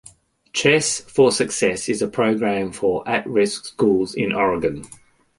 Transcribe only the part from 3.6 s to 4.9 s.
schools in Oregon.